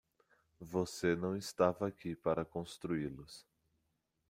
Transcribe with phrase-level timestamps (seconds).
[0.59, 3.45] Você não estava aqui para construí-los.